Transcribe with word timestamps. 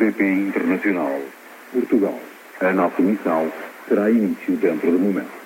BP 0.00 0.48
Internacional. 0.48 1.20
Portugal. 1.72 2.18
A 2.62 2.72
nossa 2.72 3.02
missão 3.02 3.52
terá 3.86 4.10
início 4.10 4.56
dentro 4.56 4.90
do 4.90 4.98
momento. 4.98 5.39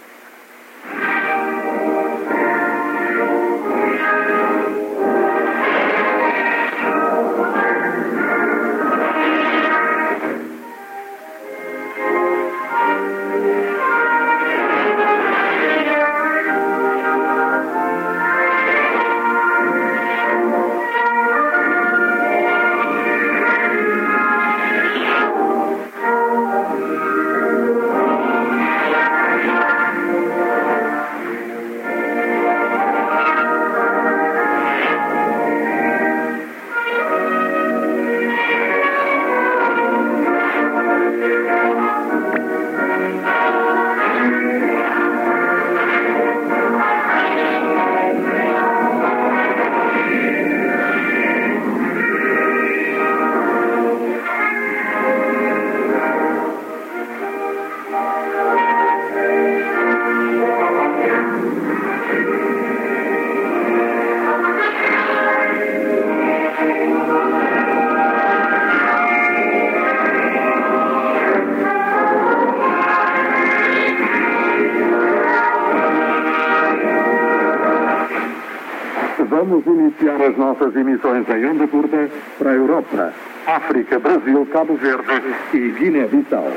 Vamos 79.34 79.66
iniciar 79.66 80.22
as 80.22 80.36
nossas 80.36 80.76
emissões 80.76 81.28
em 81.28 81.44
onda 81.44 81.66
curta 81.66 82.08
para 82.38 82.52
a 82.52 82.54
Europa, 82.54 83.12
África, 83.48 83.98
Brasil, 83.98 84.46
Cabo 84.52 84.76
Verde 84.76 85.24
e 85.52 85.72
Guiné-Bissau. 85.72 86.52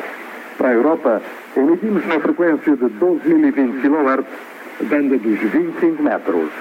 Para 0.59 0.69
a 0.69 0.73
Europa, 0.73 1.19
emitimos 1.55 2.05
na 2.05 2.19
frequência 2.19 2.75
de 2.75 2.85
12.020 2.85 3.81
kHz, 3.81 4.25
banda 4.87 5.17
dos 5.17 5.39
25 5.39 6.03
metros. 6.03 6.51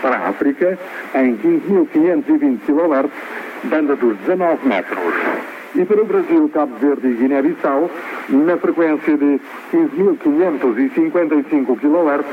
Para 0.00 0.16
a 0.16 0.30
África, 0.30 0.78
em 1.14 1.36
15.520 1.36 2.60
kHz, 2.66 3.10
banda 3.64 3.96
dos 3.96 4.16
19 4.16 4.66
metros. 4.66 5.14
E 5.74 5.84
para 5.84 6.00
o 6.00 6.06
Brasil, 6.06 6.50
Cabo 6.54 6.74
Verde 6.76 7.06
e 7.06 7.16
Guiné-Bissau, 7.16 7.90
na 8.30 8.56
frequência 8.56 9.14
de 9.14 9.38
15.555 9.74 11.78
kHz, 11.78 12.24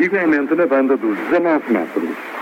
igualmente 0.00 0.56
na 0.56 0.66
banda 0.66 0.96
dos 0.96 1.16
19 1.16 1.72
metros. 1.72 2.33